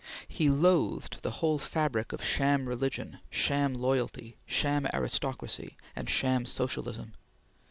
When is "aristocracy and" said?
4.91-6.09